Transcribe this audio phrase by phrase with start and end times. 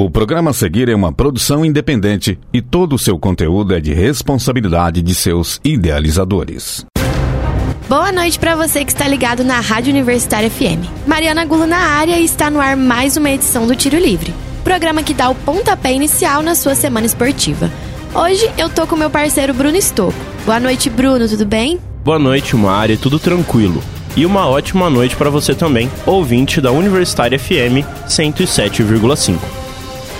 [0.00, 3.92] O programa a seguir é uma produção independente e todo o seu conteúdo é de
[3.92, 6.86] responsabilidade de seus idealizadores.
[7.86, 10.88] Boa noite para você que está ligado na Rádio Universitária FM.
[11.06, 14.32] Mariana Gulo na área e está no ar mais uma edição do Tiro Livre,
[14.64, 17.70] programa que dá o pontapé inicial na sua semana esportiva.
[18.14, 20.16] Hoje eu tô com meu parceiro Bruno Estocco.
[20.46, 21.78] Boa noite, Bruno, tudo bem?
[22.02, 23.82] Boa noite, Mari, tudo tranquilo.
[24.16, 29.59] E uma ótima noite para você também, ouvinte da Universitária FM 107,5.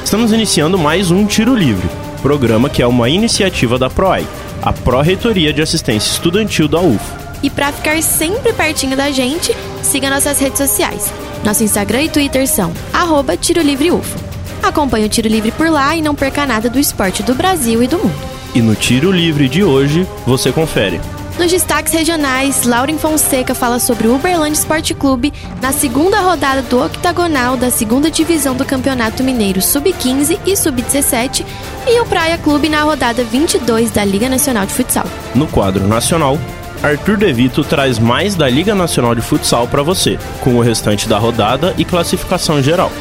[0.05, 1.89] Estamos iniciando mais um Tiro Livre,
[2.21, 4.27] programa que é uma iniciativa da PROAI,
[4.61, 7.01] a Pró-Reitoria de Assistência Estudantil da UF.
[7.43, 11.13] E para ficar sempre pertinho da gente, siga nossas redes sociais.
[11.45, 14.19] Nosso Instagram e Twitter são arroba Tiro Livre UFO.
[14.63, 17.87] Acompanhe o Tiro Livre por lá e não perca nada do esporte do Brasil e
[17.87, 18.15] do mundo.
[18.55, 21.01] E no Tiro Livre de hoje, você confere.
[21.41, 26.85] Nos destaques regionais, Lauren Fonseca fala sobre o Uberlândia Esporte Clube na segunda rodada do
[26.85, 31.47] octagonal da segunda divisão do Campeonato Mineiro Sub-15 e Sub-17
[31.87, 35.07] e o Praia Clube na rodada 22 da Liga Nacional de Futsal.
[35.35, 36.39] No quadro nacional,
[36.83, 41.19] Arthur Devito traz mais da Liga Nacional de Futsal para você, com o restante da
[41.19, 42.93] rodada e classificação geral.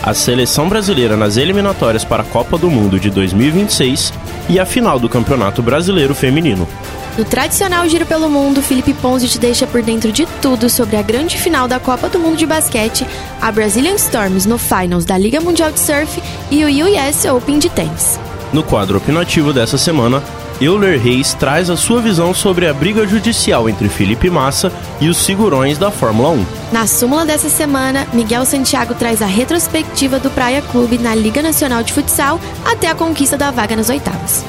[0.00, 4.12] A seleção brasileira nas eliminatórias para a Copa do Mundo de 2026
[4.48, 6.68] e a final do Campeonato Brasileiro Feminino.
[7.16, 11.02] No tradicional Giro pelo Mundo, Felipe Ponzi te deixa por dentro de tudo sobre a
[11.02, 13.06] grande final da Copa do Mundo de Basquete,
[13.40, 16.20] a Brazilian Storms no Finals da Liga Mundial de Surf
[16.50, 18.18] e o US Open de tênis.
[18.52, 20.20] No quadro opinativo dessa semana,
[20.60, 25.24] Euler Reis traz a sua visão sobre a briga judicial entre Felipe Massa e os
[25.24, 26.46] figurões da Fórmula 1.
[26.72, 31.84] Na súmula dessa semana, Miguel Santiago traz a retrospectiva do Praia Clube na Liga Nacional
[31.84, 34.44] de Futsal até a conquista da vaga nas oitavas.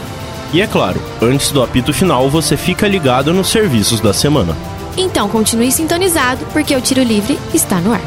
[0.53, 4.55] E é claro, antes do apito final, você fica ligado nos serviços da semana.
[4.97, 8.01] Então continue sintonizado, porque o Tiro Livre está no ar.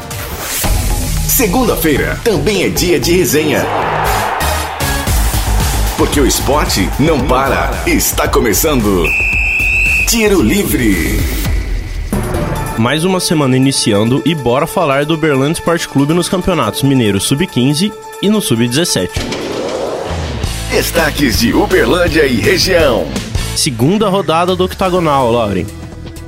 [1.27, 3.65] Segunda-feira também é dia de resenha.
[5.97, 7.71] Porque o esporte não para.
[7.85, 9.05] Está começando.
[10.07, 11.19] Tiro Livre.
[12.77, 17.91] Mais uma semana iniciando e bora falar do Berlândia Esporte Clube nos campeonatos Mineiro Sub-15
[18.21, 19.09] e no Sub-17.
[20.69, 23.07] Destaques de Uberlândia e região.
[23.55, 25.65] Segunda rodada do octagonal, Lauren.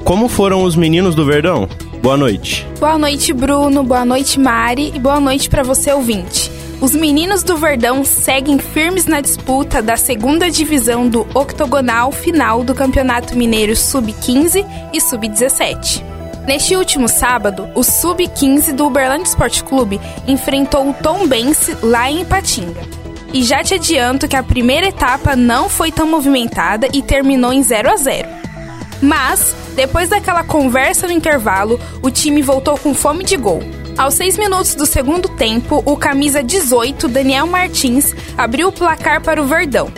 [0.03, 1.69] Como foram os meninos do Verdão?
[2.01, 2.67] Boa noite.
[2.79, 3.83] Boa noite, Bruno.
[3.83, 4.93] Boa noite, Mari.
[4.95, 6.51] E boa noite para você, ouvinte.
[6.81, 12.73] Os meninos do Verdão seguem firmes na disputa da segunda divisão do octogonal final do
[12.73, 16.03] Campeonato Mineiro Sub-15 e Sub-17.
[16.47, 22.23] Neste último sábado, o Sub-15 do Uberlândia Esporte Clube enfrentou o Tom Bense lá em
[22.23, 23.00] Ipatinga.
[23.33, 27.63] E já te adianto que a primeira etapa não foi tão movimentada e terminou em
[27.63, 28.27] 0 a 0.
[29.01, 33.61] Mas, depois daquela conversa no intervalo, o time voltou com fome de gol.
[33.97, 39.41] Aos 6 minutos do segundo tempo, o camisa 18, Daniel Martins, abriu o placar para
[39.41, 39.91] o Verdão.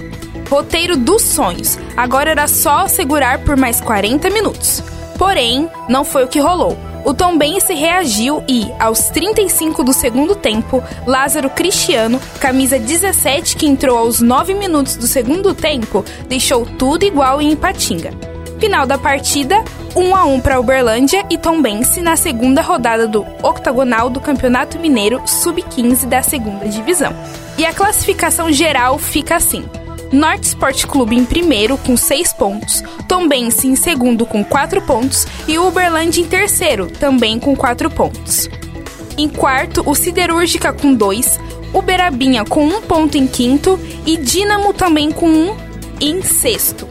[0.50, 1.77] Roteiro dos sonhos.
[1.97, 4.83] Agora era só segurar por mais 40 minutos.
[5.17, 6.77] Porém, não foi o que rolou.
[7.05, 13.67] O Tom Bense reagiu e, aos 35 do segundo tempo, Lázaro Cristiano, camisa 17 que
[13.67, 18.11] entrou aos 9 minutos do segundo tempo, deixou tudo igual em Ipatinga.
[18.57, 19.61] Final da partida,
[19.93, 24.79] 1 a 1 para Uberlândia e Tom Bense na segunda rodada do octagonal do Campeonato
[24.79, 27.13] Mineiro Sub-15 da segunda divisão.
[27.57, 29.65] E a classificação geral fica assim:
[30.13, 35.57] Norte Sport Clube em primeiro com 6 pontos, Tombense em segundo com 4 pontos e
[35.57, 38.47] Uberlândia em terceiro, também com 4 pontos.
[39.18, 41.40] Em quarto, o Siderúrgica com 2,
[41.74, 45.57] Uberabinha com 1 um ponto em quinto e Dínamo também com 1 um
[46.00, 46.88] em sexto.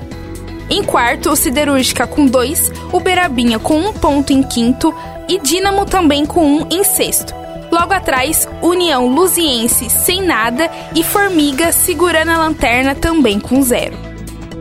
[0.69, 4.93] Em quarto, o Siderúrgica com 2, Uberabinha com 1 um ponto em quinto
[5.29, 7.42] e Dínamo também com 1 em sexto.
[7.73, 13.97] Logo atrás, União Luziense sem nada e Formiga segurando a lanterna também com zero.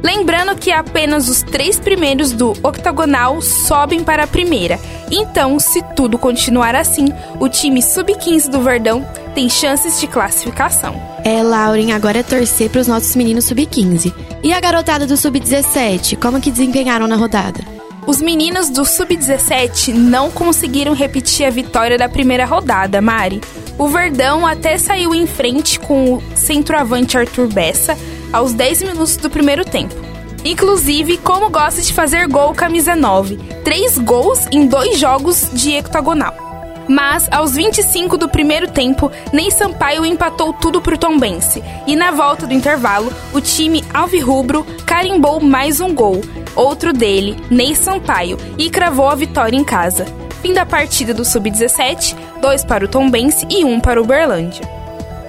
[0.02, 4.80] Lembrando que apenas os três primeiros do octagonal sobem para a primeira.
[5.12, 9.06] Então, se tudo continuar assim, o time sub-15 do Verdão
[9.36, 10.96] tem chances de classificação.
[11.26, 14.14] É, Lauren, agora é torcer para os nossos meninos sub-15.
[14.42, 17.81] E a garotada do sub-17, como que desempenharam na rodada?
[18.12, 23.40] Os meninos do Sub-17 não conseguiram repetir a vitória da primeira rodada, Mari.
[23.78, 27.98] O Verdão até saiu em frente com o centroavante Arthur Bessa
[28.34, 29.96] aos 10 minutos do primeiro tempo.
[30.44, 36.41] Inclusive, como gosta de fazer gol camisa 9, três gols em dois jogos de hectagonal.
[36.88, 41.64] Mas, aos 25 do primeiro tempo, Ney Sampaio empatou tudo pro Tombense.
[41.88, 46.22] E na volta do intervalo, o time alvirrubro carimbou mais um gol,
[46.56, 50.06] outro dele, Ney Sampaio, e cravou a vitória em casa.
[50.42, 54.68] Fim da partida do Sub-17, dois para o Tombense e um para o Uberlândia.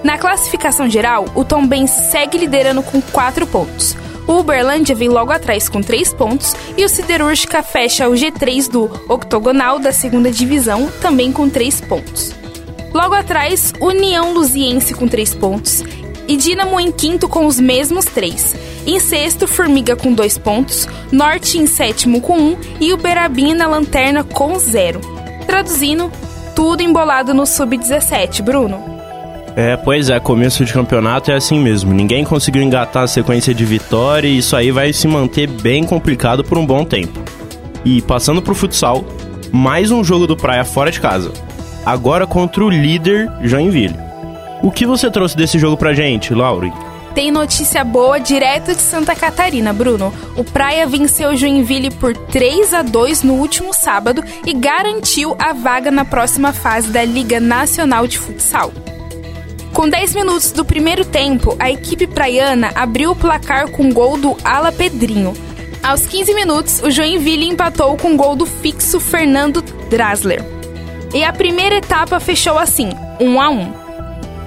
[0.03, 3.95] Na classificação geral, o Tombense segue liderando com 4 pontos.
[4.27, 8.85] O Uberlândia vem logo atrás com 3 pontos e o Siderúrgica fecha o G3 do
[9.09, 12.33] octogonal da segunda divisão também com 3 pontos.
[12.93, 15.83] Logo atrás, União Luziense com 3 pontos
[16.27, 18.55] e Dínamo em quinto com os mesmos 3.
[18.85, 23.67] Em sexto, Formiga com 2 pontos, Norte em sétimo com 1 um, e Uberabinha na
[23.67, 25.01] lanterna com 0.
[25.45, 26.11] Traduzindo,
[26.55, 28.92] tudo embolado no sub-17, Bruno.
[29.55, 31.93] É, pois é, começo de campeonato é assim mesmo.
[31.93, 36.43] Ninguém conseguiu engatar a sequência de vitória e isso aí vai se manter bem complicado
[36.43, 37.19] por um bom tempo.
[37.85, 39.03] E passando pro futsal,
[39.51, 41.31] mais um jogo do Praia fora de casa.
[41.85, 43.95] Agora contra o líder Joinville.
[44.63, 46.73] O que você trouxe desse jogo pra gente, Lauri?
[47.13, 50.11] Tem notícia boa direto de Santa Catarina, Bruno.
[50.35, 55.91] O Praia venceu Joinville por 3 a 2 no último sábado e garantiu a vaga
[55.91, 58.71] na próxima fase da Liga Nacional de Futsal.
[59.73, 64.37] Com 10 minutos do primeiro tempo, a equipe praiana abriu o placar com gol do
[64.43, 65.33] Ala Pedrinho.
[65.81, 70.45] Aos 15 minutos, o Joinville empatou com gol do fixo Fernando Drasler.
[71.11, 72.89] E a primeira etapa fechou assim,
[73.19, 73.73] 1 a 1.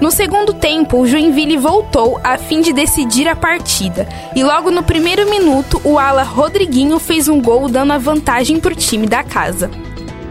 [0.00, 4.08] No segundo tempo, o Joinville voltou a fim de decidir a partida.
[4.34, 8.72] E logo no primeiro minuto, o ala Rodriguinho fez um gol dando a vantagem para
[8.72, 9.70] o time da casa.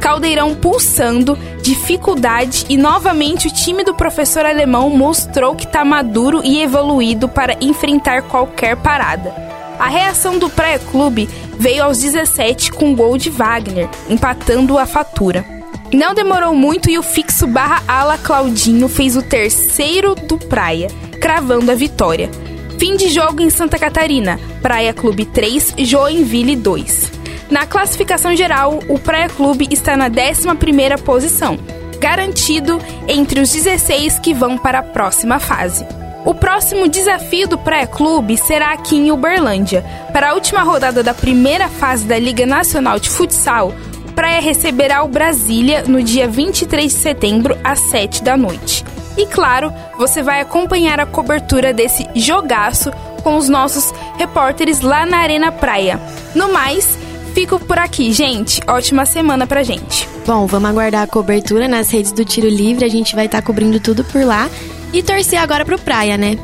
[0.06, 6.62] Caldeirão pulsando, dificuldade e novamente o time do professor alemão mostrou que está maduro e
[6.62, 9.34] evoluído para enfrentar qualquer parada.
[9.80, 15.44] A reação do Praia Clube veio aos 17 com gol de Wagner, empatando a fatura.
[15.92, 20.88] Não demorou muito e o fixo barra ala Claudinho fez o terceiro do Praia,
[21.19, 22.30] cravando a vitória.
[22.78, 27.14] Fim de jogo em Santa Catarina, Praia Clube 3, Joinville 2.
[27.50, 31.57] Na classificação geral, o Praia Clube está na 11ª posição,
[32.00, 35.86] garantido entre os 16 que vão para a próxima fase.
[36.25, 39.86] O próximo desafio do Praia Clube será aqui em Uberlândia.
[40.12, 43.71] Para a última rodada da primeira fase da Liga Nacional de Futsal,
[44.07, 48.83] o Praia receberá o Brasília no dia 23 de setembro, às 7 da noite.
[49.15, 52.91] E claro, você vai acompanhar a cobertura desse jogaço
[53.24, 56.00] com os nossos repórteres lá na Arena Praia.
[56.33, 56.98] No mais,
[57.36, 58.62] Fico por aqui, gente.
[58.66, 60.08] Ótima semana pra gente.
[60.26, 62.86] Bom, vamos aguardar a cobertura nas redes do Tiro Livre.
[62.86, 64.50] A gente vai estar tá cobrindo tudo por lá.
[64.94, 66.38] E torcer agora pro Praia, né?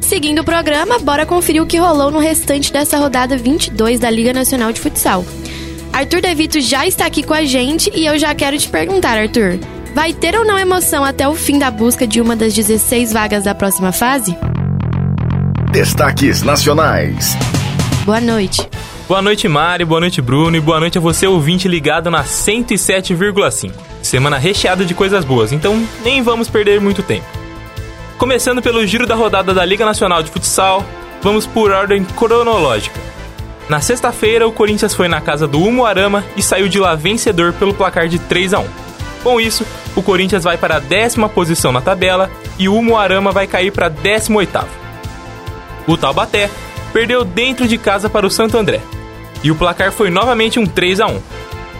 [0.00, 4.32] Seguindo o programa, bora conferir o que rolou no restante dessa rodada 22 da Liga
[4.32, 5.26] Nacional de Futsal.
[5.92, 9.58] Arthur Devito já está aqui com a gente e eu já quero te perguntar, Arthur.
[9.94, 13.44] Vai ter ou não emoção até o fim da busca de uma das 16 vagas
[13.44, 14.34] da próxima fase?
[15.70, 17.36] Destaques Nacionais.
[18.10, 18.68] Boa noite.
[19.06, 23.72] Boa noite, Mari, boa noite, Bruno, e boa noite a você, ouvinte ligado na 107,5.
[24.02, 27.24] Semana recheada de coisas boas, então nem vamos perder muito tempo.
[28.18, 30.84] Começando pelo giro da rodada da Liga Nacional de Futsal,
[31.22, 32.98] vamos por ordem cronológica.
[33.68, 37.72] Na sexta-feira, o Corinthians foi na casa do Umuarama e saiu de lá vencedor pelo
[37.72, 38.66] placar de 3 a 1.
[39.22, 39.64] Com isso,
[39.94, 42.28] o Corinthians vai para a décima posição na tabela
[42.58, 44.64] e o Umuarama vai cair para 18º.
[45.86, 46.50] O Taubaté
[46.92, 48.80] perdeu dentro de casa para o Santo André,
[49.42, 51.20] e o placar foi novamente um 3 a 1.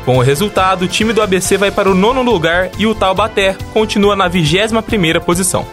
[0.04, 3.56] Com o resultado, o time do ABC vai para o nono lugar e o Taubaté
[3.72, 5.66] continua na 21ª posição.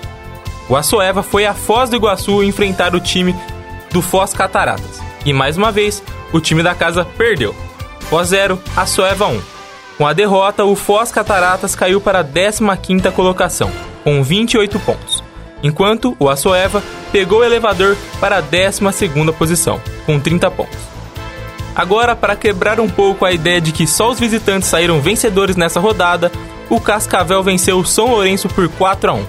[0.69, 3.34] O Açoeva foi a Foz do Iguaçu enfrentar o time
[3.91, 5.01] do Foz Cataratas.
[5.25, 6.03] E mais uma vez,
[6.34, 7.56] o time da casa perdeu.
[8.01, 9.41] Foz 0, Açoeva 1.
[9.98, 13.72] Com a derrota, o Foz Cataratas caiu para a 15ª colocação,
[14.03, 15.24] com 28 pontos.
[15.63, 20.77] Enquanto o Açoeva pegou o elevador para a 12ª posição, com 30 pontos.
[21.75, 25.79] Agora, para quebrar um pouco a ideia de que só os visitantes saíram vencedores nessa
[25.79, 26.31] rodada,
[26.69, 29.25] o Cascavel venceu o São Lourenço por 4 a 1.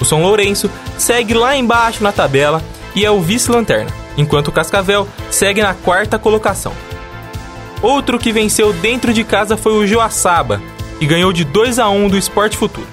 [0.00, 2.62] O São Lourenço segue lá embaixo na tabela
[2.94, 6.72] e é o vice-lanterna, enquanto o Cascavel segue na quarta colocação.
[7.82, 10.60] Outro que venceu dentro de casa foi o Joaçaba,
[10.98, 12.86] que ganhou de 2 a 1 do Esporte Futuro.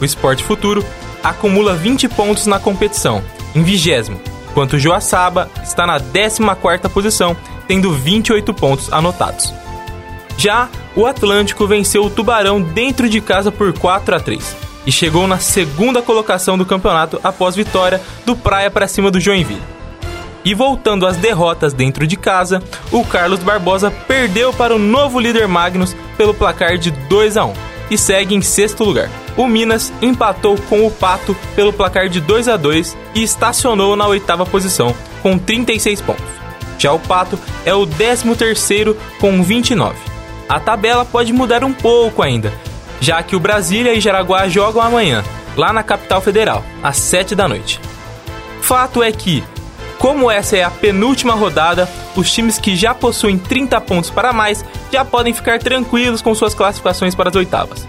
[0.00, 0.84] O Esporte Futuro
[1.24, 3.22] acumula 20 pontos na competição,
[3.54, 7.34] em vigésimo, enquanto Joaçaba está na 14ª posição
[7.66, 9.52] tendo 28 pontos anotados.
[10.36, 15.26] Já o Atlântico venceu o Tubarão dentro de casa por 4 a 3 e chegou
[15.26, 19.62] na segunda colocação do campeonato após vitória do Praia para cima do Joinville.
[20.44, 22.62] E voltando às derrotas dentro de casa,
[22.92, 27.73] o Carlos Barbosa perdeu para o novo líder Magnus pelo placar de 2 a 1
[27.94, 29.08] e segue em sexto lugar.
[29.36, 34.06] O Minas empatou com o Pato pelo placar de 2 a 2 e estacionou na
[34.06, 36.24] oitava posição com 36 pontos.
[36.78, 39.96] Já o Pato é o 13º com 29.
[40.48, 42.52] A tabela pode mudar um pouco ainda,
[43.00, 45.24] já que o Brasília e Jaraguá jogam amanhã,
[45.56, 47.80] lá na capital federal, às 7 da noite.
[48.60, 49.42] Fato é que,
[49.98, 54.64] como essa é a penúltima rodada, os times que já possuem 30 pontos para mais
[54.92, 57.86] já podem ficar tranquilos com suas classificações para as oitavas.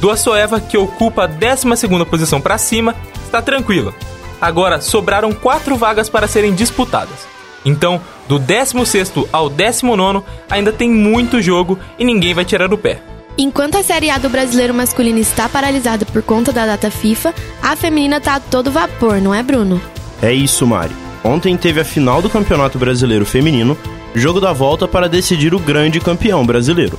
[0.00, 1.66] Do Açoeva, que ocupa a 12
[2.10, 2.94] posição para cima,
[3.24, 3.94] está tranquilo.
[4.40, 7.26] Agora sobraram quatro vagas para serem disputadas.
[7.64, 13.00] Então, do 16 ao 19 ainda tem muito jogo e ninguém vai tirar o pé.
[13.36, 17.74] Enquanto a Série A do brasileiro masculino está paralisada por conta da data FIFA, a
[17.74, 19.80] feminina está a todo vapor, não é, Bruno?
[20.22, 21.03] É isso, Mari.
[21.24, 23.78] Ontem teve a final do Campeonato Brasileiro Feminino,
[24.14, 26.98] jogo da volta para decidir o grande campeão brasileiro.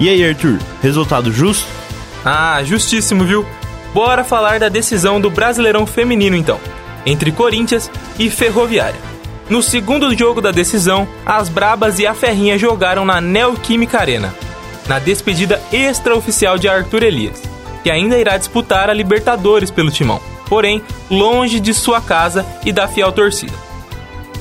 [0.00, 1.66] E aí, Arthur, resultado justo?
[2.24, 3.44] Ah, justíssimo, viu?
[3.92, 6.58] Bora falar da decisão do Brasileirão Feminino então,
[7.04, 9.00] entre Corinthians e Ferroviária.
[9.50, 14.34] No segundo jogo da decisão, as Brabas e a Ferrinha jogaram na Neoquímica Arena,
[14.86, 17.42] na despedida extraoficial de Arthur Elias,
[17.82, 22.88] que ainda irá disputar a Libertadores pelo timão, porém longe de sua casa e da
[22.88, 23.54] fiel torcida.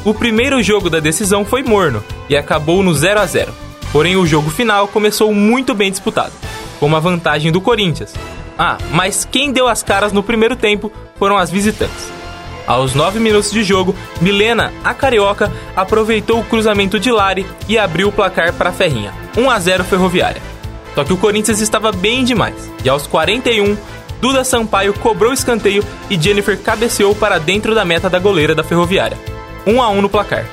[0.05, 3.53] O primeiro jogo da decisão foi morno e acabou no 0 a 0.
[3.91, 6.33] Porém, o jogo final começou muito bem disputado,
[6.79, 8.13] com uma vantagem do Corinthians.
[8.57, 12.11] Ah, mas quem deu as caras no primeiro tempo foram as visitantes.
[12.65, 18.09] Aos 9 minutos de jogo, Milena, a carioca, aproveitou o cruzamento de Lari e abriu
[18.09, 20.41] o placar para a Ferrinha, 1 a 0 Ferroviária.
[20.93, 23.77] Só que o Corinthians estava bem demais, e aos 41,
[24.19, 29.17] Duda Sampaio cobrou escanteio e Jennifer cabeceou para dentro da meta da goleira da Ferroviária,
[29.65, 30.45] 1 a 1 no placar.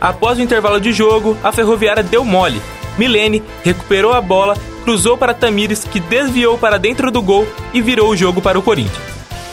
[0.00, 2.60] Após o intervalo de jogo, a Ferroviária deu mole.
[2.96, 8.10] Milene recuperou a bola, cruzou para Tamires, que desviou para dentro do gol e virou
[8.10, 9.02] o jogo para o Corinthians.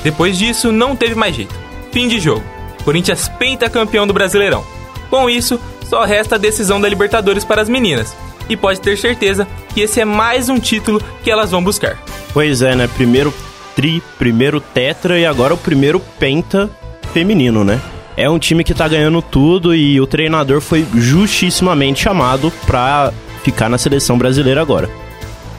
[0.04, 1.54] Depois disso, não teve mais jeito.
[1.92, 2.44] Fim de jogo.
[2.84, 4.64] Corinthians penta campeão do Brasileirão.
[5.10, 8.16] Com isso, só resta a decisão da Libertadores para as meninas.
[8.48, 11.98] E pode ter certeza que esse é mais um título que elas vão buscar.
[12.36, 12.86] Pois é, né?
[12.86, 13.34] Primeiro
[13.78, 16.70] tri, primeiro tetra e agora o primeiro penta
[17.14, 17.80] feminino, né?
[18.18, 23.70] É um time que tá ganhando tudo e o treinador foi justíssimamente chamado pra ficar
[23.70, 24.90] na seleção brasileira agora.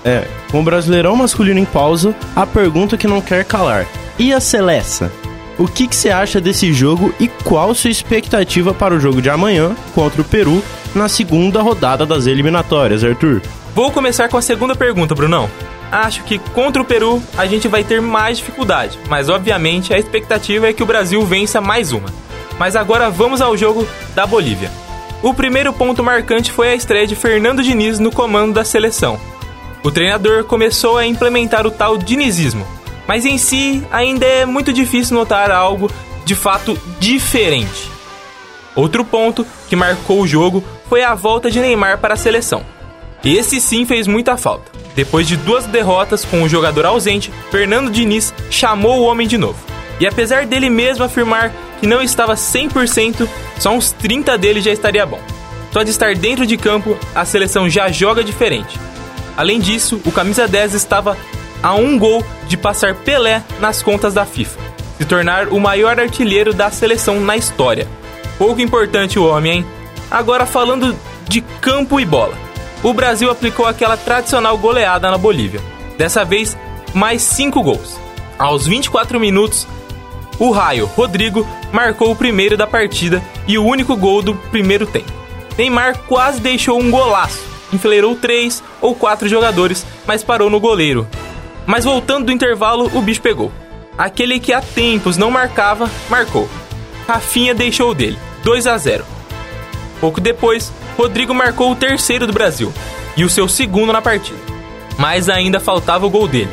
[0.04, 3.86] É, com o Brasileirão masculino em pausa, a pergunta que não quer calar.
[4.18, 5.10] E a Celessa?
[5.58, 9.30] O que, que você acha desse jogo e qual sua expectativa para o jogo de
[9.30, 10.62] amanhã contra o Peru
[10.94, 13.40] na segunda rodada das eliminatórias, Arthur?
[13.74, 15.48] Vou começar com a segunda pergunta, Brunão.
[15.90, 20.68] Acho que contra o Peru a gente vai ter mais dificuldade, mas obviamente a expectativa
[20.68, 22.08] é que o Brasil vença mais uma.
[22.58, 24.70] Mas agora vamos ao jogo da Bolívia.
[25.22, 29.18] O primeiro ponto marcante foi a estreia de Fernando Diniz no comando da seleção.
[29.82, 32.66] O treinador começou a implementar o tal dinizismo,
[33.06, 35.90] mas em si ainda é muito difícil notar algo
[36.24, 37.90] de fato diferente.
[38.74, 42.62] Outro ponto que marcou o jogo foi a volta de Neymar para a seleção.
[43.24, 44.70] Esse sim fez muita falta.
[44.96, 49.58] Depois de duas derrotas com o jogador ausente, Fernando Diniz chamou o homem de novo.
[50.00, 55.04] E apesar dele mesmo afirmar que não estava 100%, só uns 30 dele já estaria
[55.04, 55.20] bom.
[55.70, 58.80] Só de estar dentro de campo, a seleção já joga diferente.
[59.36, 61.16] Além disso, o camisa 10 estava
[61.62, 64.58] a um gol de passar Pelé nas contas da FIFA,
[64.96, 67.86] se tornar o maior artilheiro da seleção na história.
[68.38, 69.66] Pouco importante o homem, hein?
[70.10, 70.96] Agora falando
[71.28, 72.46] de campo e bola.
[72.82, 75.60] O Brasil aplicou aquela tradicional goleada na Bolívia.
[75.96, 76.56] Dessa vez,
[76.94, 77.98] mais 5 gols.
[78.38, 79.66] Aos 24 minutos,
[80.38, 85.12] o Raio Rodrigo marcou o primeiro da partida e o único gol do primeiro tempo.
[85.56, 87.42] Neymar quase deixou um golaço,
[87.72, 91.06] enfileirou três ou quatro jogadores, mas parou no goleiro,
[91.66, 93.50] mas voltando do intervalo, o bicho pegou.
[93.98, 96.48] Aquele que há tempos não marcava, marcou.
[97.08, 99.04] Rafinha deixou dele, 2 a 0.
[100.00, 102.72] Pouco depois, Rodrigo marcou o terceiro do Brasil
[103.16, 104.38] e o seu segundo na partida.
[104.98, 106.50] Mas ainda faltava o gol dele.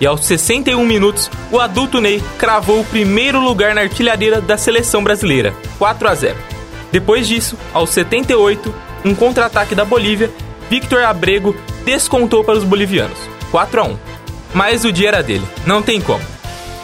[0.00, 5.04] E aos 61 minutos, o adulto Ney cravou o primeiro lugar na artilharia da seleção
[5.04, 6.36] brasileira, 4 a 0.
[6.90, 10.30] Depois disso, aos 78, um contra-ataque da Bolívia,
[10.68, 13.18] Victor Abrego descontou para os bolivianos,
[13.50, 14.12] 4 a 1
[14.54, 16.22] mas o dia era dele, não tem como.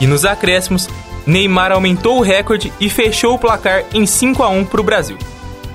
[0.00, 0.88] E nos acréscimos,
[1.26, 5.18] Neymar aumentou o recorde e fechou o placar em 5 a 1 para o Brasil.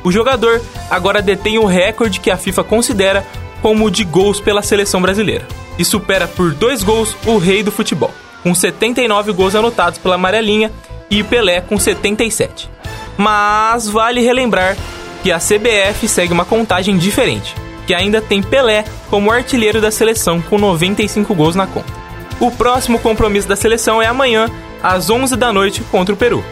[0.04, 3.26] O jogador agora detém o recorde que a FIFA considera
[3.62, 5.48] como o de gols pela seleção brasileira
[5.80, 10.72] e supera por dois gols o rei do futebol, com 79 gols anotados pela amarelinha
[11.10, 12.70] e Pelé com 77.
[13.18, 14.76] Mas vale relembrar
[15.22, 17.56] que a CBF segue uma contagem diferente
[17.86, 21.92] que ainda tem Pelé como artilheiro da seleção com 95 gols na conta.
[22.40, 24.50] O próximo compromisso da seleção é amanhã,
[24.82, 26.44] às 11 da noite, contra o Peru.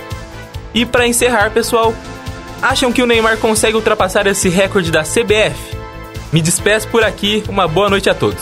[0.74, 1.93] E para encerrar, pessoal,
[2.62, 5.75] acham que o Neymar consegue ultrapassar esse recorde da CBF?
[6.32, 8.41] Me despeço por aqui, uma boa noite a todos.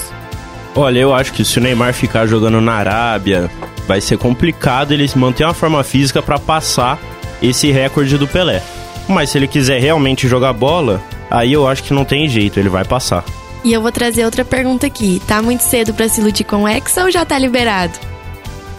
[0.76, 3.50] Olha, eu acho que se o Neymar ficar jogando na Arábia,
[3.88, 7.00] vai ser complicado eles manter uma forma física para passar
[7.42, 8.62] esse recorde do Pelé.
[9.08, 12.70] Mas se ele quiser realmente jogar bola, aí eu acho que não tem jeito, ele
[12.70, 13.24] vai passar.
[13.64, 15.22] E eu vou trazer outra pergunta aqui.
[15.28, 17.94] Tá muito cedo para se iludir com o Hexa ou já tá liberado?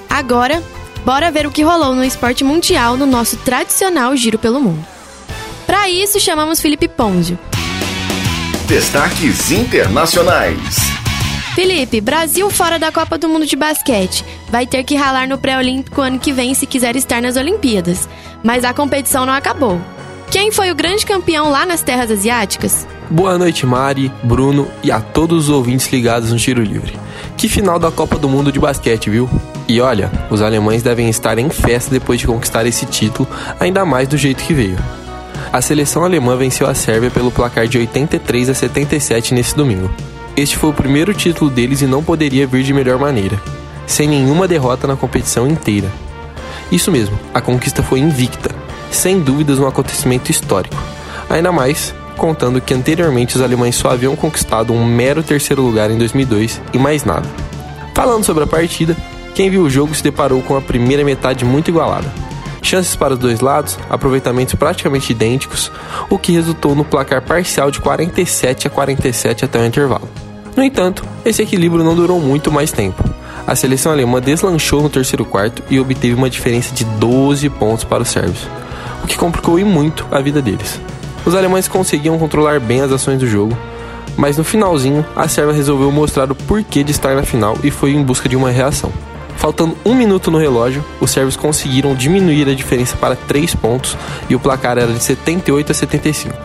[0.09, 0.62] Agora,
[1.04, 5.00] bora ver o que rolou no esporte mundial no nosso tradicional giro pelo mundo.
[5.70, 7.38] Para isso, chamamos Felipe Ponzio.
[8.66, 10.74] Destaques internacionais.
[11.54, 14.24] Felipe, Brasil fora da Copa do Mundo de Basquete.
[14.48, 18.08] Vai ter que ralar no pré-olímpico ano que vem se quiser estar nas Olimpíadas.
[18.42, 19.80] Mas a competição não acabou.
[20.28, 22.84] Quem foi o grande campeão lá nas terras asiáticas?
[23.08, 26.98] Boa noite, Mari, Bruno e a todos os ouvintes ligados no Tiro Livre.
[27.36, 29.30] Que final da Copa do Mundo de basquete, viu?
[29.68, 33.28] E olha, os alemães devem estar em festa depois de conquistar esse título,
[33.60, 34.76] ainda mais do jeito que veio.
[35.52, 39.90] A seleção alemã venceu a Sérvia pelo placar de 83 a 77 nesse domingo.
[40.37, 43.40] Este foi o primeiro título deles e não poderia vir de melhor maneira,
[43.85, 45.90] sem nenhuma derrota na competição inteira.
[46.71, 48.54] Isso mesmo, a conquista foi invicta,
[48.92, 50.80] sem dúvidas um acontecimento histórico.
[51.28, 55.99] Ainda mais contando que anteriormente os alemães só haviam conquistado um mero terceiro lugar em
[55.99, 57.28] 2002 e mais nada.
[57.92, 58.97] Falando sobre a partida,
[59.35, 62.19] quem viu o jogo se deparou com a primeira metade muito igualada.
[62.62, 65.71] Chances para os dois lados, aproveitamentos praticamente idênticos,
[66.09, 70.09] o que resultou no placar parcial de 47 a 47 até o intervalo.
[70.57, 73.02] No entanto, esse equilíbrio não durou muito mais tempo.
[73.47, 78.02] A seleção alemã deslanchou no terceiro quarto e obteve uma diferença de 12 pontos para
[78.02, 78.47] os sérvios,
[79.02, 80.81] o que complicou e muito a vida deles.
[81.25, 83.57] Os alemães conseguiam controlar bem as ações do jogo,
[84.17, 87.93] mas no finalzinho a Sérvia resolveu mostrar o porquê de estar na final e foi
[87.93, 88.93] em busca de uma reação.
[89.40, 93.97] Faltando um minuto no relógio, os sérvios conseguiram diminuir a diferença para 3 pontos
[94.28, 96.37] e o placar era de 78 a 75.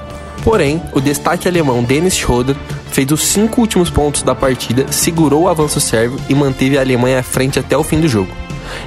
[0.41, 2.55] Porém, o destaque alemão Dennis Schroeder
[2.91, 7.19] fez os cinco últimos pontos da partida, segurou o avanço sérvio e manteve a Alemanha
[7.19, 8.31] à frente até o fim do jogo.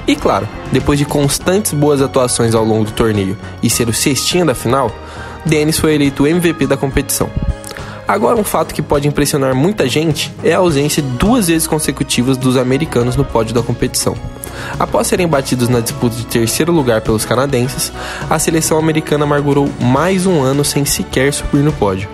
[0.07, 4.43] E claro, depois de constantes boas atuações ao longo do torneio e ser o cestinha
[4.43, 4.91] da final,
[5.45, 7.29] Dennis foi eleito MVP da competição.
[8.09, 12.57] Agora, um fato que pode impressionar muita gente é a ausência duas vezes consecutivas dos
[12.57, 14.15] americanos no pódio da competição.
[14.79, 17.93] Após serem batidos na disputa de terceiro lugar pelos canadenses,
[18.27, 22.09] a seleção americana amargurou mais um ano sem sequer subir no pódio.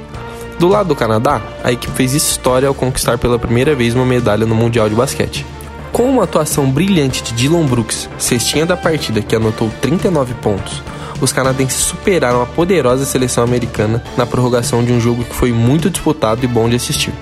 [0.60, 4.46] Do lado do Canadá, a equipe fez história ao conquistar pela primeira vez uma medalha
[4.46, 5.46] no Mundial de Basquete.
[5.94, 10.84] Com uma atuação brilhante de Dylan Brooks, cestinha da partida que anotou 39 pontos,
[11.22, 15.90] os canadenses superaram a poderosa seleção americana na prorrogação de um jogo que foi muito
[15.90, 17.14] disputado e bom de assistir.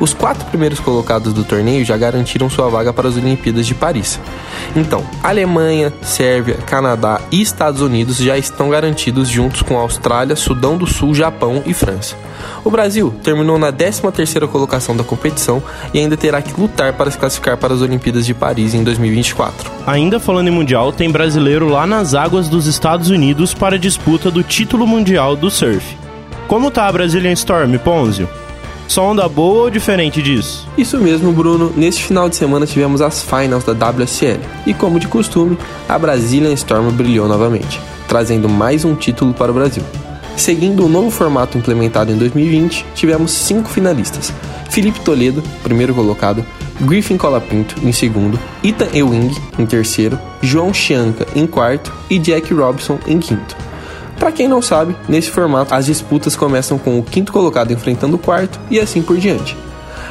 [0.00, 4.18] Os quatro primeiros colocados do torneio já garantiram sua vaga para as Olimpíadas de Paris.
[4.74, 10.86] Então, Alemanha, Sérvia, Canadá e Estados Unidos já estão garantidos juntos com Austrália, Sudão do
[10.86, 12.16] Sul, Japão e França.
[12.64, 17.18] O Brasil terminou na 13ª colocação da competição e ainda terá que lutar para se
[17.18, 19.70] classificar para as Olimpíadas de Paris em 2024.
[19.86, 24.30] Ainda falando em mundial, tem brasileiro lá nas águas dos Estados Unidos para a disputa
[24.30, 25.96] do título mundial do surf.
[26.48, 28.28] Como tá a Brazilian Storm, Ponzio?
[28.86, 30.68] Só onda boa ou diferente disso?
[30.76, 31.72] Isso mesmo, Bruno.
[31.74, 34.40] Neste final de semana tivemos as finals da WSL.
[34.66, 39.54] E como de costume, a Brazilian Storm brilhou novamente, trazendo mais um título para o
[39.54, 39.82] Brasil.
[40.36, 44.32] Seguindo o novo formato implementado em 2020, tivemos cinco finalistas:
[44.68, 46.44] Felipe Toledo, primeiro colocado,
[46.80, 52.98] Griffin Colapinto em segundo, Ethan Ewing em terceiro, João Chianca em quarto e Jack Robson
[53.06, 53.56] em quinto.
[54.18, 58.18] Para quem não sabe, nesse formato as disputas começam com o quinto colocado enfrentando o
[58.18, 59.56] quarto e assim por diante,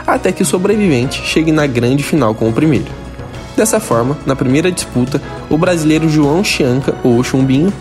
[0.06, 2.88] até que o sobrevivente chegue na grande final com o primeiro.
[3.56, 7.72] Dessa forma, na primeira disputa, o brasileiro João Chianca, ou Chumbinho,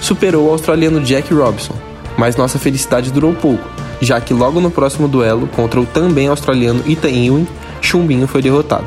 [0.00, 1.74] superou o australiano Jack Robson,
[2.16, 3.68] mas nossa felicidade durou pouco,
[4.00, 7.48] já que logo no próximo duelo contra o também australiano Ethan Ewing,
[7.80, 8.86] Chumbinho foi derrotado.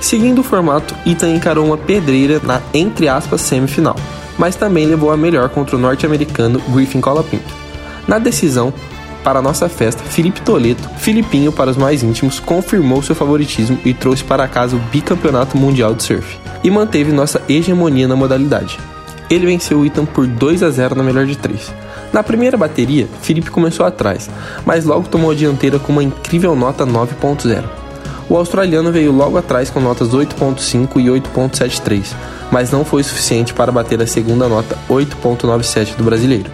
[0.00, 3.96] Seguindo o formato, Ethan encarou uma pedreira na entre aspas semifinal,
[4.40, 7.54] mas também levou a melhor contra o norte-americano Griffin Colapinto.
[8.08, 8.72] Na decisão,
[9.22, 14.24] para nossa festa, Felipe Toledo, Filipinho para os mais íntimos, confirmou seu favoritismo e trouxe
[14.24, 18.78] para casa o bicampeonato mundial de surf e manteve nossa hegemonia na modalidade.
[19.28, 21.70] Ele venceu o Ethan por 2 a 0 na melhor de 3.
[22.10, 24.30] Na primeira bateria, Felipe começou atrás,
[24.64, 27.62] mas logo tomou a dianteira com uma incrível nota 9.0.
[28.26, 32.14] O australiano veio logo atrás com notas 8.5 e 8.73,
[32.50, 36.50] mas não foi suficiente para bater a segunda nota 8.97 do brasileiro.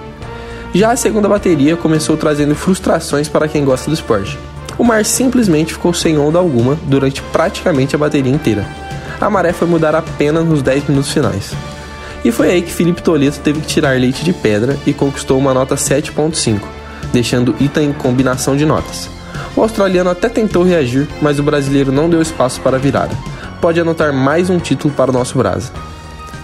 [0.75, 4.39] Já a segunda bateria começou trazendo frustrações para quem gosta do esporte.
[4.79, 8.67] O mar simplesmente ficou sem onda alguma durante praticamente a bateria inteira.
[9.19, 11.53] A maré foi mudar apenas nos 10 minutos finais.
[12.23, 15.55] E foi aí que Felipe Toledo teve que tirar leite de pedra e conquistou uma
[15.55, 16.61] nota 7.5,
[17.13, 19.09] deixando Ita em combinação de notas.
[19.55, 23.17] O australiano até tentou reagir, mas o brasileiro não deu espaço para a virada
[23.61, 25.73] pode anotar mais um título para o nosso Brasa.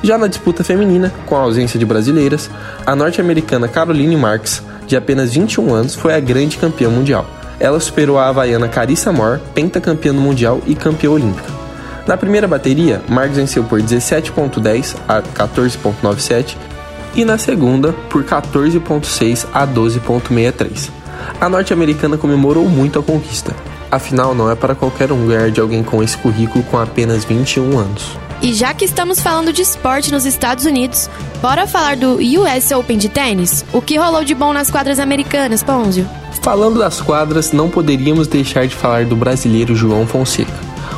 [0.03, 2.51] Já na disputa feminina, com a ausência de brasileiras,
[2.85, 7.25] a norte-americana Caroline Marks, de apenas 21 anos, foi a grande campeã mundial.
[7.61, 11.48] Ela superou a havaiana Carissa Moore, pentacampeã mundial e campeã olímpica.
[12.07, 16.57] Na primeira bateria, Marks venceu por 17.10 a 14.97
[17.14, 20.90] e na segunda por 14.6 a 12.63.
[21.40, 23.55] A norte-americana comemorou muito a conquista.
[23.92, 27.78] Afinal, não é para qualquer um ganhar de alguém com esse currículo com apenas 21
[27.78, 28.16] anos.
[28.40, 31.11] E já que estamos falando de esporte nos Estados Unidos,
[31.42, 33.62] bora falar do US Open de tênis?
[33.70, 36.09] O que rolou de bom nas quadras americanas, Ponzio?
[36.40, 40.50] Falando das quadras, não poderíamos deixar de falar do brasileiro João Fonseca.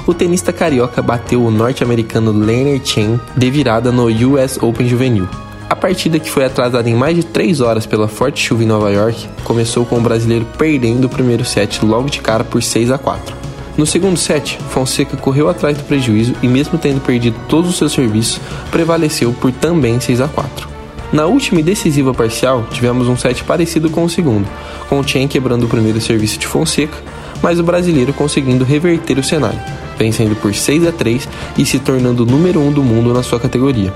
[0.06, 5.28] O tenista carioca bateu o norte-americano Leonard Chen de virada no US Open Juvenil.
[5.68, 8.90] A partida, que foi atrasada em mais de 3 horas pela forte chuva em Nova
[8.90, 12.98] York, começou com o brasileiro perdendo o primeiro set logo de cara por 6 a
[12.98, 13.34] 4.
[13.76, 17.92] No segundo set, Fonseca correu atrás do prejuízo e, mesmo tendo perdido todos os seus
[17.92, 20.68] serviços, prevaleceu por também 6 a 4.
[21.12, 24.46] Na última e decisiva parcial, tivemos um set parecido com o segundo,
[24.88, 26.96] com o Chen quebrando o primeiro serviço de Fonseca,
[27.42, 29.60] mas o brasileiro conseguindo reverter o cenário,
[29.98, 33.22] vencendo por 6 a 3 e se tornando o número 1 um do mundo na
[33.22, 33.92] sua categoria.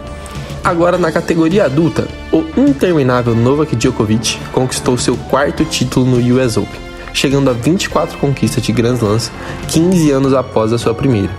[0.62, 6.80] Agora, na categoria adulta, o interminável Novak Djokovic conquistou seu quarto título no US Open,
[7.14, 9.30] chegando a 24 conquistas de Grand Slams
[9.68, 11.30] 15 anos após a sua primeira.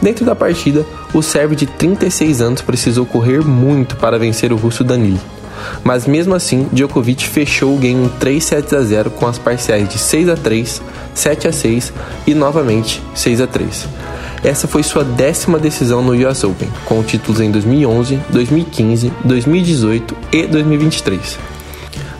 [0.00, 4.84] Dentro da partida, o sérvio de 36 anos precisou correr muito para vencer o russo
[4.84, 5.20] Danili.
[5.82, 9.88] Mas mesmo assim, Djokovic fechou o game em 3 sets a 0 com as parciais
[9.88, 10.82] de 6 a 3,
[11.14, 11.92] 7 a 6
[12.26, 13.88] e novamente 6 a 3
[14.44, 20.46] essa foi sua décima decisão no US Open, com títulos em 2011, 2015, 2018 e
[20.46, 21.38] 2023.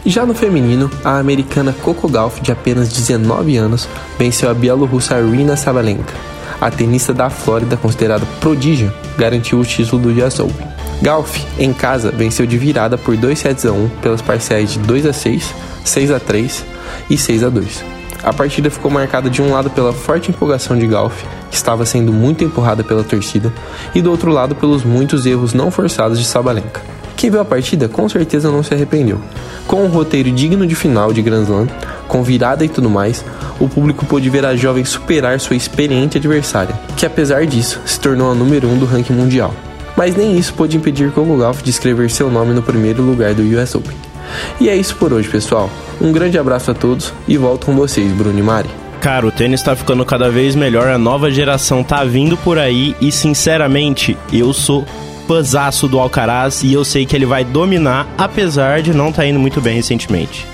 [0.07, 3.87] Já no feminino, a americana Coco Gauff, de apenas 19 anos,
[4.19, 6.15] venceu a bielorrussa Arina Sabalenka.
[6.61, 10.67] A tenista da Flórida, considerada prodígio, garantiu o título do US Open.
[11.03, 15.07] Gauff, em casa, venceu de virada por 2 sets a 1 pelas parciais de 2
[15.07, 16.65] a 6, 6 a 3
[17.11, 17.94] e 6 a 2.
[18.25, 22.11] A partida ficou marcada de um lado pela forte empolgação de Golf, que estava sendo
[22.11, 23.53] muito empurrada pela torcida,
[23.95, 26.81] e do outro lado pelos muitos erros não forçados de Sabalenka.
[27.19, 29.21] Quem viu a partida com certeza não se arrependeu.
[29.67, 31.69] Com um roteiro digno de final de Grand Slam,
[32.09, 33.23] com virada e tudo mais,
[33.61, 38.33] o público pôde ver a jovem superar sua experiente adversária, que apesar disso se tornou
[38.33, 39.55] a número 1 um do ranking mundial.
[39.97, 43.43] Mas nem isso pôde impedir Coco Golf de escrever seu nome no primeiro lugar do
[43.43, 44.14] US Open.
[44.61, 45.71] E é isso por hoje, pessoal.
[46.01, 48.69] Um grande abraço a todos e volto com vocês, Bruno e Mari.
[49.01, 52.97] Cara, o tênis tá ficando cada vez melhor, a nova geração tá vindo por aí
[53.01, 54.85] e, sinceramente, eu sou
[55.29, 59.39] fãzaço do Alcaraz e eu sei que ele vai dominar, apesar de não tá indo
[59.39, 60.47] muito bem recentemente.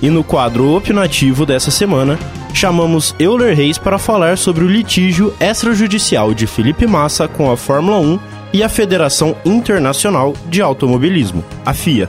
[0.00, 2.18] E no quadro opinativo dessa semana,
[2.54, 7.98] chamamos Euler Reis para falar sobre o litígio extrajudicial de Felipe Massa com a Fórmula
[7.98, 8.18] 1
[8.52, 12.08] e a Federação Internacional de Automobilismo, a FIA.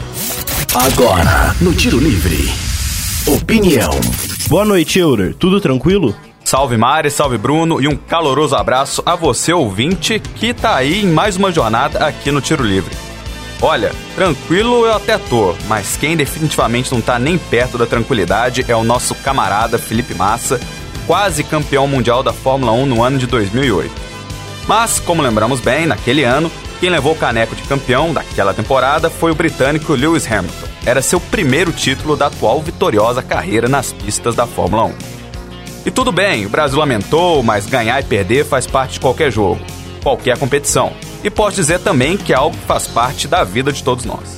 [0.76, 2.48] Agora, no Tiro Livre.
[3.26, 3.90] Opinião.
[4.48, 5.34] Boa noite, Euler.
[5.34, 6.16] Tudo tranquilo?
[6.46, 11.08] Salve Mari, salve Bruno e um caloroso abraço a você, ouvinte, que tá aí em
[11.08, 12.96] mais uma jornada aqui no Tiro Livre.
[13.60, 18.76] Olha, tranquilo eu até tô, mas quem definitivamente não tá nem perto da tranquilidade é
[18.76, 20.60] o nosso camarada Felipe Massa,
[21.08, 23.92] quase campeão mundial da Fórmula 1 no ano de 2008.
[24.68, 29.32] Mas, como lembramos bem, naquele ano, quem levou o caneco de campeão daquela temporada foi
[29.32, 30.68] o britânico Lewis Hamilton.
[30.86, 34.94] Era seu primeiro título da atual vitoriosa carreira nas pistas da Fórmula 1.
[35.86, 39.60] E tudo bem, o Brasil lamentou, mas ganhar e perder faz parte de qualquer jogo,
[40.02, 40.94] qualquer competição.
[41.22, 44.36] E posso dizer também que é algo que faz parte da vida de todos nós.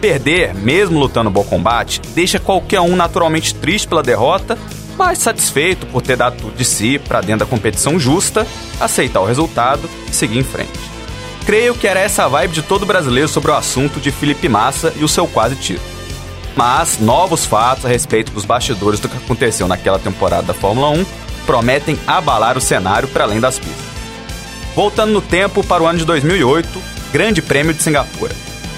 [0.00, 4.58] Perder, mesmo lutando bom combate, deixa qualquer um naturalmente triste pela derrota,
[4.96, 8.44] mas satisfeito por ter dado tudo de si para dentro da competição justa,
[8.80, 10.97] aceitar o resultado e seguir em frente.
[11.48, 15.02] Creio que era essa vibe de todo brasileiro sobre o assunto de Felipe Massa e
[15.02, 15.88] o seu quase título.
[16.54, 21.06] Mas novos fatos a respeito dos bastidores do que aconteceu naquela temporada da Fórmula 1
[21.46, 23.86] prometem abalar o cenário para além das pistas.
[24.76, 26.68] Voltando no tempo para o ano de 2008,
[27.14, 28.36] Grande Prêmio de Singapura.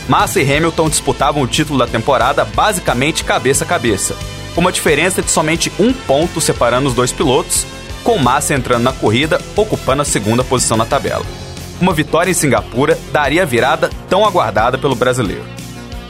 [0.09, 4.15] Massa e Hamilton disputavam o título da temporada basicamente cabeça a cabeça,
[4.55, 7.67] com uma diferença de somente um ponto separando os dois pilotos,
[8.05, 11.27] com Massa entrando na corrida, ocupando a segunda posição na tabela
[11.81, 15.45] uma vitória em Singapura daria a virada tão aguardada pelo brasileiro.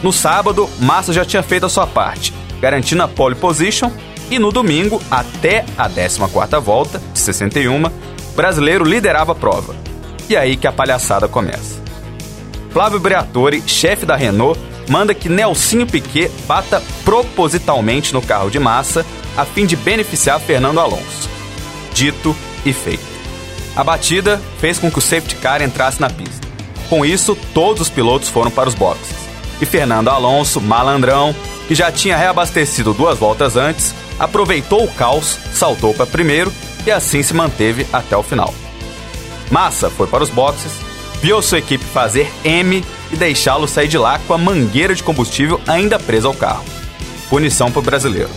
[0.02, 3.90] No sábado, Massa já tinha feito a sua parte, garantindo a pole position,
[4.30, 7.90] e no domingo, até a 14ª volta, de 61, o
[8.36, 9.74] brasileiro liderava a prova.
[10.28, 11.80] E aí que a palhaçada começa.
[12.70, 19.04] Flávio Briatore, chefe da Renault, manda que Nelsinho Piquet bata propositalmente no carro de Massa
[19.36, 21.28] a fim de beneficiar Fernando Alonso.
[21.92, 23.09] Dito e feito.
[23.76, 26.48] A batida fez com que o safety car entrasse na pista.
[26.88, 29.14] Com isso, todos os pilotos foram para os boxes.
[29.60, 31.34] E Fernando Alonso, malandrão,
[31.68, 36.52] que já tinha reabastecido duas voltas antes, aproveitou o caos, saltou para primeiro
[36.84, 38.52] e assim se manteve até o final.
[39.50, 40.72] Massa foi para os boxes,
[41.22, 45.60] viu sua equipe fazer M e deixá-lo sair de lá com a mangueira de combustível
[45.66, 46.64] ainda presa ao carro.
[47.28, 48.30] Punição para o brasileiro.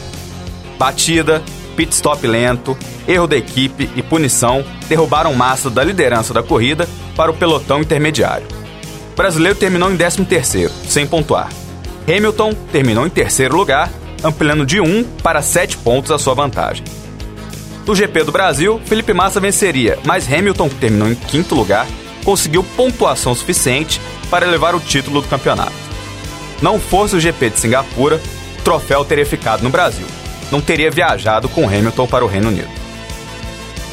[0.77, 1.41] Batida,
[1.75, 7.31] pit stop lento, erro da equipe e punição derrubaram Massa da liderança da corrida para
[7.31, 8.47] o pelotão intermediário.
[9.13, 11.49] O brasileiro terminou em 13º, sem pontuar.
[12.07, 13.89] Hamilton terminou em terceiro lugar,
[14.23, 16.83] ampliando de 1 para 7 pontos a sua vantagem.
[17.85, 21.85] No GP do Brasil, Felipe Massa venceria, mas Hamilton, que terminou em quinto lugar,
[22.23, 25.73] conseguiu pontuação suficiente para levar o título do campeonato.
[26.61, 28.21] Não fosse o GP de Singapura,
[28.59, 30.07] o troféu teria ficado no Brasil.
[30.51, 32.69] Não teria viajado com Hamilton para o Reino Unido.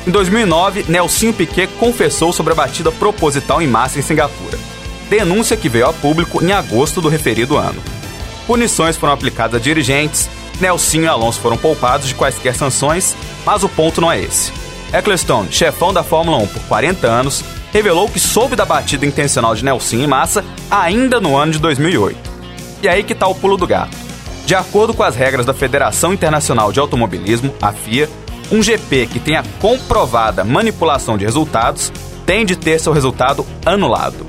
[0.06, 4.58] Em 2009, Nelsinho Piquet confessou sobre a batida proposital em massa em Singapura.
[5.08, 7.82] Denúncia que veio a público em agosto do referido ano.
[8.46, 10.28] Punições foram aplicadas a dirigentes,
[10.60, 14.52] Nelsinho e Alonso foram poupados de quaisquer sanções, mas o ponto não é esse.
[14.92, 19.64] Ecclestone, chefão da Fórmula 1 por 40 anos, revelou que soube da batida intencional de
[19.64, 22.18] Nelsinho em massa ainda no ano de 2008.
[22.82, 23.96] E aí que tá o pulo do gato.
[24.50, 28.10] De acordo com as regras da Federação Internacional de Automobilismo, a FIA,
[28.50, 31.92] um GP que tenha comprovada manipulação de resultados
[32.26, 34.26] tem de ter seu resultado anulado.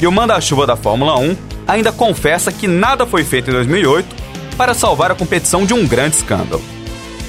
[0.00, 1.36] E o manda-chuva da Fórmula 1
[1.68, 4.08] ainda confessa que nada foi feito em 2008
[4.56, 6.64] para salvar a competição de um grande escândalo.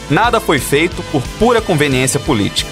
[0.10, 2.71] Nada foi feito por pura conveniência política.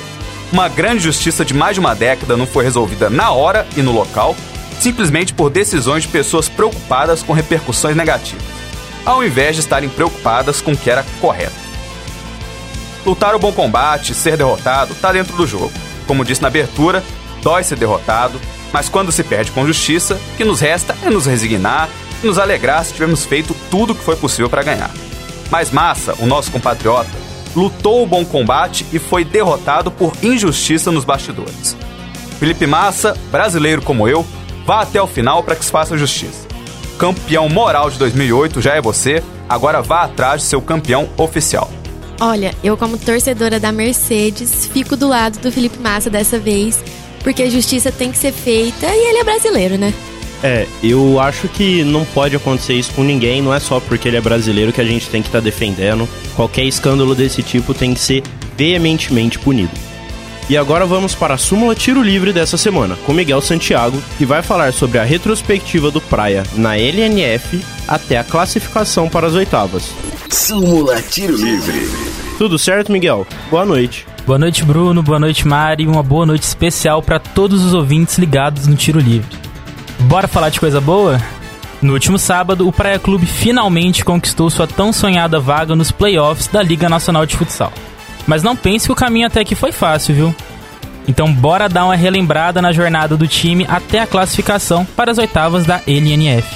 [0.52, 3.92] Uma grande justiça de mais de uma década não foi resolvida na hora e no
[3.92, 4.36] local,
[4.80, 8.49] simplesmente por decisões de pessoas preocupadas com repercussões negativas,
[9.06, 11.70] ao invés de estarem preocupadas com o que era correto.
[13.06, 15.72] Lutar o bom combate, ser derrotado, está dentro do jogo.
[16.06, 17.04] Como disse na abertura,
[17.42, 18.40] dói ser derrotado,
[18.72, 21.90] mas quando se perde com justiça, o que nos resta é nos resignar
[22.24, 24.92] e nos alegrar se tivermos feito tudo o que foi possível para ganhar.
[25.50, 27.10] Mas Massa, o nosso compatriota,
[27.56, 31.76] lutou o bom combate e foi derrotado por injustiça nos bastidores.
[32.40, 34.26] Felipe Massa, brasileiro como eu,
[34.66, 36.49] vá até o final para que se faça justiça.
[37.00, 41.72] Campeão moral de 2008 já é você, agora vá atrás de seu campeão oficial.
[42.20, 46.84] Olha, eu como torcedora da Mercedes, fico do lado do Felipe Massa dessa vez,
[47.24, 49.94] porque a justiça tem que ser feita e ele é brasileiro, né?
[50.44, 54.18] É, eu acho que não pode acontecer isso com ninguém, não é só porque ele
[54.18, 56.06] é brasileiro que a gente tem que estar tá defendendo.
[56.36, 58.24] Qualquer escândalo desse tipo tem que ser
[58.58, 59.72] veementemente punido.
[60.50, 64.42] E agora vamos para a súmula tiro livre dessa semana, com Miguel Santiago, que vai
[64.42, 69.94] falar sobre a retrospectiva do Praia na LNF até a classificação para as oitavas.
[70.28, 71.88] Súmula tiro livre.
[72.40, 73.28] Tudo certo, Miguel?
[73.52, 74.08] Boa noite.
[74.26, 75.04] Boa noite, Bruno.
[75.04, 75.86] Boa noite, Mari.
[75.86, 79.38] Uma boa noite especial para todos os ouvintes ligados no Tiro Livre.
[80.00, 81.22] Bora falar de coisa boa?
[81.80, 86.64] No último sábado, o Praia Clube finalmente conquistou sua tão sonhada vaga nos playoffs da
[86.64, 87.72] Liga Nacional de Futsal.
[88.30, 90.36] Mas não pense que o caminho até aqui foi fácil, viu?
[91.08, 95.66] Então bora dar uma relembrada na jornada do time até a classificação para as oitavas
[95.66, 96.48] da LNF.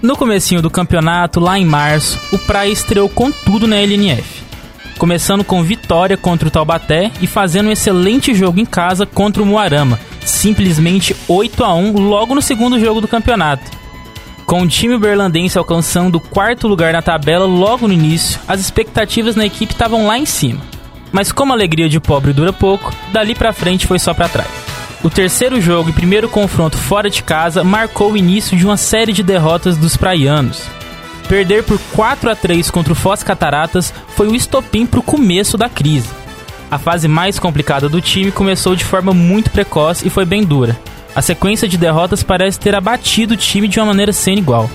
[0.00, 4.42] No comecinho do campeonato, lá em março, o Praia estreou com tudo na LNF.
[4.96, 9.46] Começando com vitória contra o Taubaté e fazendo um excelente jogo em casa contra o
[9.46, 13.70] Moarama, simplesmente 8 a 1 logo no segundo jogo do campeonato.
[14.46, 19.36] Com o time berlandense alcançando o quarto lugar na tabela logo no início, as expectativas
[19.36, 20.72] na equipe estavam lá em cima
[21.14, 24.48] mas como a alegria de pobre dura pouco, dali pra frente foi só para trás.
[25.00, 29.12] O terceiro jogo e primeiro confronto fora de casa marcou o início de uma série
[29.12, 30.64] de derrotas dos praianos.
[31.28, 35.56] Perder por 4 a 3 contra o Foz Cataratas foi o estopim para o começo
[35.56, 36.08] da crise.
[36.68, 40.76] A fase mais complicada do time começou de forma muito precoce e foi bem dura.
[41.14, 44.68] A sequência de derrotas parece ter abatido o time de uma maneira sem igual.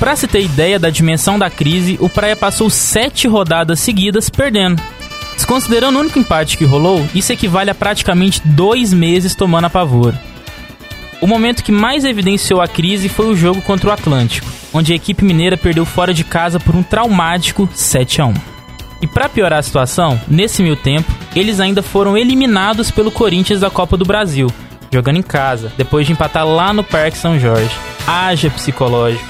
[0.00, 4.82] Para se ter ideia da dimensão da crise, o Praia passou sete rodadas seguidas perdendo,
[5.46, 10.12] Desconsiderando o único empate que rolou, isso equivale a praticamente dois meses tomando a pavor.
[11.20, 14.96] O momento que mais evidenciou a crise foi o jogo contra o Atlântico, onde a
[14.96, 18.34] equipe mineira perdeu fora de casa por um traumático 7 a 1.
[19.02, 23.70] E para piorar a situação, nesse meio tempo, eles ainda foram eliminados pelo Corinthians da
[23.70, 24.48] Copa do Brasil,
[24.92, 27.70] jogando em casa, depois de empatar lá no Parque São Jorge.
[28.04, 29.24] Haja psicológico.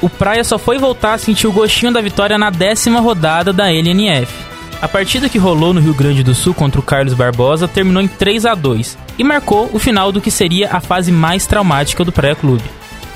[0.00, 3.72] O Praia só foi voltar a sentir o gostinho da vitória na décima rodada da
[3.72, 4.50] LNF,
[4.82, 8.08] a partida que rolou no Rio Grande do Sul contra o Carlos Barbosa terminou em
[8.08, 12.10] 3 a 2 e marcou o final do que seria a fase mais traumática do
[12.10, 12.64] pré-clube.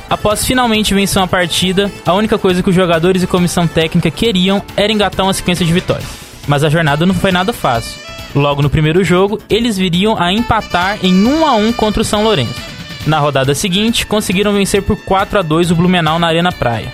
[0.08, 4.62] Após finalmente vencer uma partida, a única coisa que os jogadores e comissão técnica queriam
[4.76, 6.08] era engatar uma sequência de vitórias.
[6.46, 8.00] Mas a jornada não foi nada fácil.
[8.32, 12.22] Logo no primeiro jogo, eles viriam a empatar em 1 a 1 contra o São
[12.22, 12.62] Lourenço.
[13.04, 16.92] Na rodada seguinte, conseguiram vencer por 4 a 2 o Blumenau na Arena Praia.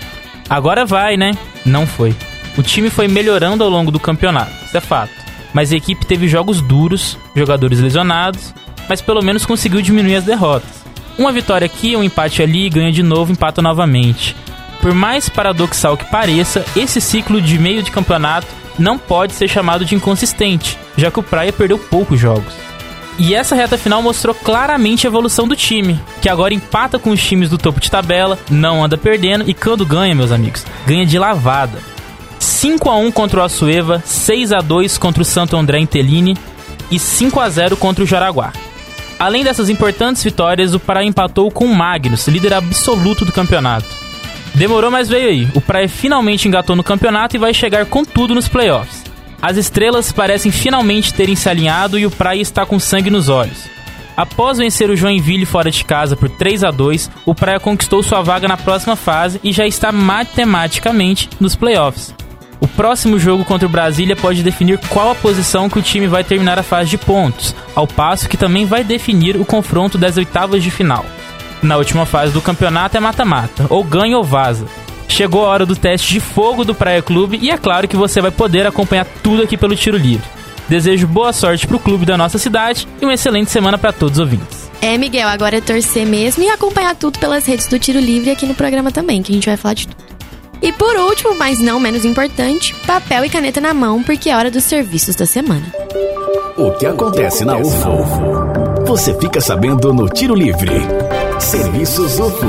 [0.49, 1.33] Agora vai, né?
[1.63, 2.15] Não foi.
[2.57, 5.13] O time foi melhorando ao longo do campeonato, isso é fato.
[5.53, 8.53] Mas a equipe teve jogos duros, jogadores lesionados,
[8.87, 10.83] mas pelo menos conseguiu diminuir as derrotas.
[11.17, 14.35] Uma vitória aqui, um empate ali, ganha de novo, empata novamente.
[14.81, 19.85] Por mais paradoxal que pareça, esse ciclo de meio de campeonato não pode ser chamado
[19.85, 22.53] de inconsistente, já que o Praia perdeu poucos jogos.
[23.19, 27.21] E essa reta final mostrou claramente a evolução do time, que agora empata com os
[27.21, 31.19] times do topo de tabela, não anda perdendo e quando ganha, meus amigos, ganha de
[31.19, 31.92] lavada.
[32.63, 36.37] 5 a 1 contra o Açueva, 6 a 2 contra o Santo André Intelini
[36.89, 38.53] e 5 a 0 contra o Jaraguá.
[39.19, 43.85] Além dessas importantes vitórias, o Praia empatou com o Magnus, líder absoluto do campeonato.
[44.55, 45.47] Demorou, mas veio aí.
[45.53, 49.03] O Praia finalmente engatou no campeonato e vai chegar com tudo nos playoffs.
[49.41, 53.67] As estrelas parecem finalmente terem se alinhado e o Praia está com sangue nos olhos.
[54.15, 58.21] Após vencer o Joinville fora de casa por 3 a 2, o Praia conquistou sua
[58.21, 62.15] vaga na próxima fase e já está matematicamente nos playoffs.
[62.63, 66.23] O próximo jogo contra o Brasília pode definir qual a posição que o time vai
[66.23, 70.63] terminar a fase de pontos, ao passo que também vai definir o confronto das oitavas
[70.63, 71.05] de final.
[71.61, 74.65] Na última fase do campeonato é mata-mata, ou ganha ou vaza.
[75.09, 78.21] Chegou a hora do teste de fogo do Praia Clube e é claro que você
[78.21, 80.25] vai poder acompanhar tudo aqui pelo Tiro Livre.
[80.69, 84.21] Desejo boa sorte pro clube da nossa cidade e uma excelente semana para todos os
[84.21, 84.71] ouvintes.
[84.81, 88.45] É, Miguel, agora é torcer mesmo e acompanhar tudo pelas redes do Tiro Livre aqui
[88.45, 90.12] no programa também, que a gente vai falar de tudo.
[90.63, 94.49] E por último, mas não menos importante, papel e caneta na mão, porque é hora
[94.49, 95.65] dos serviços da semana.
[96.57, 98.85] O que acontece na UFO?
[98.85, 100.71] Você fica sabendo no Tiro Livre.
[101.37, 102.47] Serviços UFO.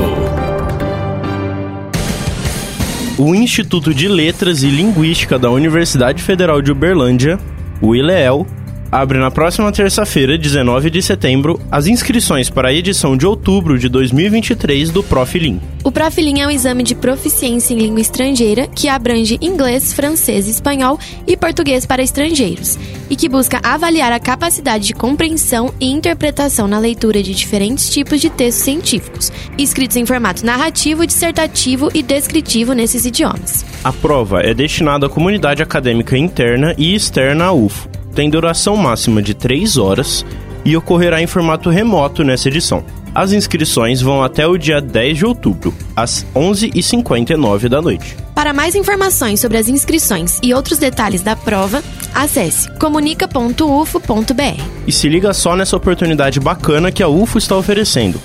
[3.17, 7.37] O Instituto de Letras e Linguística da Universidade Federal de Uberlândia,
[7.81, 8.47] o ILEEL,
[8.95, 13.89] abre na próxima terça-feira, 19 de setembro, as inscrições para a edição de outubro de
[13.89, 15.59] 2023 do Profilim.
[15.83, 20.97] O Profilim é um exame de proficiência em língua estrangeira que abrange inglês, francês, espanhol
[21.27, 22.79] e português para estrangeiros
[23.09, 28.21] e que busca avaliar a capacidade de compreensão e interpretação na leitura de diferentes tipos
[28.21, 33.65] de textos científicos, escritos em formato narrativo, dissertativo e descritivo nesses idiomas.
[33.83, 39.21] A prova é destinada à comunidade acadêmica interna e externa à UFO tem duração máxima
[39.21, 40.25] de 3 horas
[40.63, 42.83] e ocorrerá em formato remoto nessa edição.
[43.13, 48.17] As inscrições vão até o dia 10 de outubro, às 11h59 da noite.
[48.33, 54.61] Para mais informações sobre as inscrições e outros detalhes da prova, acesse comunica.ufo.br.
[54.87, 58.19] E se liga só nessa oportunidade bacana que a UFO está oferecendo.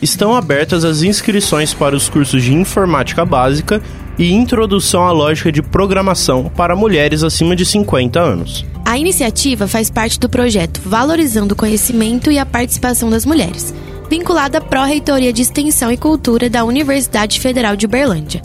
[0.00, 3.82] Estão abertas as inscrições para os cursos de Informática Básica
[4.16, 8.64] e Introdução à Lógica de Programação para mulheres acima de 50 anos.
[8.88, 13.74] A iniciativa faz parte do projeto Valorizando o Conhecimento e a Participação das Mulheres,
[14.08, 18.40] vinculada à Pró-Reitoria de Extensão e Cultura da Universidade Federal de Uberlândia,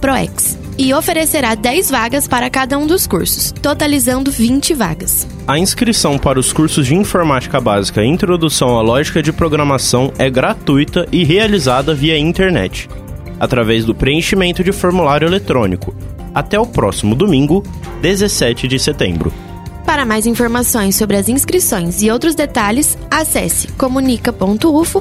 [0.00, 5.26] PROEX, e oferecerá 10 vagas para cada um dos cursos, totalizando 20 vagas.
[5.48, 10.30] A inscrição para os cursos de Informática Básica e Introdução à Lógica de Programação é
[10.30, 12.88] gratuita e realizada via internet,
[13.40, 15.92] através do preenchimento de formulário eletrônico,
[16.32, 17.64] até o próximo domingo,
[18.00, 19.47] 17 de setembro.
[19.88, 25.00] Para mais informações sobre as inscrições e outros detalhes, acesse comunica.ufo.br.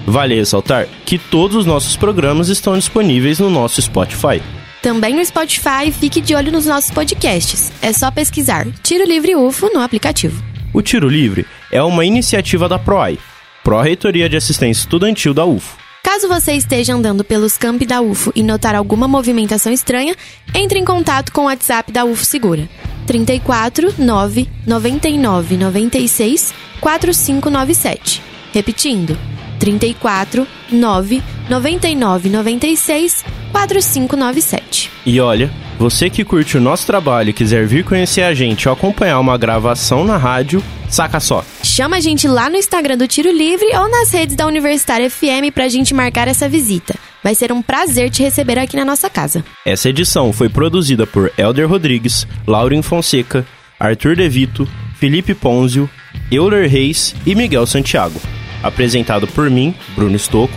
[0.07, 4.41] Vale ressaltar que todos os nossos programas estão disponíveis no nosso Spotify.
[4.81, 7.71] Também no Spotify, fique de olho nos nossos podcasts.
[7.81, 10.43] É só pesquisar Tiro Livre UFO no aplicativo.
[10.73, 13.17] O Tiro Livre é uma iniciativa da PROAI,
[13.63, 15.77] Pró-Reitoria de Assistência Estudantil da UFO.
[16.03, 20.15] Caso você esteja andando pelos campi da UFO e notar alguma movimentação estranha,
[20.53, 22.69] entre em contato com o WhatsApp da UFO Segura.
[23.05, 28.21] 34 9 99 96 4597.
[28.53, 29.17] Repetindo.
[29.59, 34.91] 34 9 99 96 4597.
[35.05, 35.49] E olha,
[35.79, 39.37] você que curte o nosso trabalho e quiser vir conhecer a gente ou acompanhar uma
[39.37, 41.43] gravação na rádio, saca só.
[41.63, 45.53] Chama a gente lá no Instagram do Tiro Livre ou nas redes da Universitária FM
[45.53, 46.95] pra gente marcar essa visita.
[47.25, 49.43] Vai ser um prazer te receber aqui na nossa casa.
[49.65, 53.43] Essa edição foi produzida por Elder Rodrigues, Lauren Fonseca,
[53.79, 54.69] Arthur De Vito,
[54.99, 55.89] Felipe Ponzio,
[56.31, 58.21] Euler Reis e Miguel Santiago.
[58.61, 60.53] Apresentado por mim, Bruno Stocco,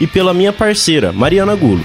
[0.00, 1.84] e pela minha parceira, Mariana Gulo.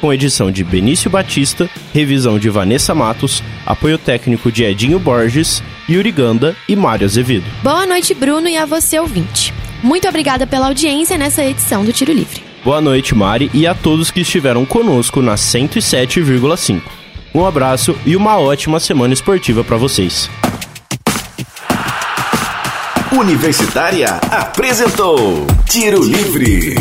[0.00, 6.10] Com edição de Benício Batista, revisão de Vanessa Matos, apoio técnico de Edinho Borges, Yuri
[6.10, 7.46] Ganda e Mário Azevedo.
[7.62, 9.54] Boa noite, Bruno, e a você, ouvinte.
[9.84, 12.45] Muito obrigada pela audiência nessa edição do Tiro Livre.
[12.66, 16.82] Boa noite, Mari, e a todos que estiveram conosco na 107,5.
[17.32, 20.28] Um abraço e uma ótima semana esportiva para vocês.
[23.12, 26.74] Universitária apresentou Tiro Livre.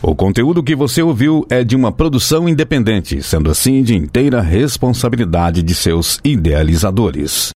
[0.00, 5.60] O conteúdo que você ouviu é de uma produção independente, sendo assim de inteira responsabilidade
[5.60, 7.50] de seus idealizadores.